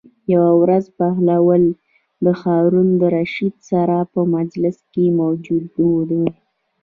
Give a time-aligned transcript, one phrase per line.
[0.33, 1.63] یوه ورځ بهلول
[2.25, 5.71] د هارون الرشید سره په مجلس کې موجود
[6.17, 6.19] و.